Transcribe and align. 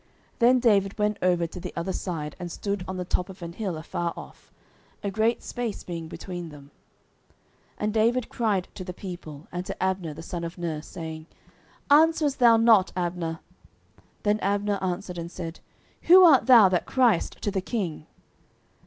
09:026:013 0.39 0.39
Then 0.39 0.59
David 0.59 0.97
went 0.97 1.17
over 1.21 1.45
to 1.45 1.59
the 1.59 1.73
other 1.75 1.93
side, 1.93 2.35
and 2.39 2.51
stood 2.51 2.83
on 2.87 2.97
the 2.97 3.05
top 3.05 3.29
of 3.29 3.43
an 3.43 3.53
hill 3.53 3.77
afar 3.77 4.13
off; 4.17 4.51
a 5.03 5.11
great 5.11 5.43
space 5.43 5.83
being 5.83 6.07
between 6.07 6.49
them: 6.49 6.71
09:026:014 7.77 7.77
And 7.81 7.93
David 7.93 8.29
cried 8.29 8.67
to 8.73 8.83
the 8.83 8.95
people, 8.95 9.47
and 9.51 9.63
to 9.67 9.83
Abner 9.83 10.15
the 10.15 10.23
son 10.23 10.43
of 10.43 10.57
Ner, 10.57 10.81
saying, 10.81 11.27
Answerest 11.91 12.39
thou 12.39 12.57
not, 12.57 12.91
Abner? 12.95 13.41
Then 14.23 14.39
Abner 14.39 14.79
answered 14.81 15.19
and 15.19 15.29
said, 15.29 15.59
Who 16.07 16.23
art 16.23 16.47
thou 16.47 16.67
that 16.67 16.87
criest 16.87 17.39
to 17.43 17.51
the 17.51 17.61
king? 17.61 18.07